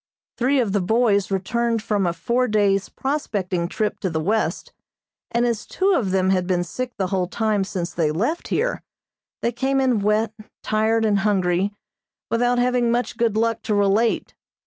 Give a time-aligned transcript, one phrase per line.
[0.35, 4.73] Three of the boys returned from a four days' prospecting trip to the west,
[5.29, 8.81] and as two of them had been sick the whole time since they left here,
[9.43, 10.33] they came in wet,
[10.63, 11.71] tired and hungry,
[12.31, 14.33] without having much good luck to relate.